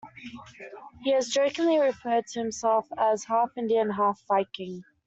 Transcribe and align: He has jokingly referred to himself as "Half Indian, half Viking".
He 1.03 1.11
has 1.11 1.29
jokingly 1.29 1.77
referred 1.77 2.25
to 2.25 2.39
himself 2.39 2.87
as 2.97 3.23
"Half 3.25 3.51
Indian, 3.55 3.91
half 3.91 4.19
Viking". 4.27 4.83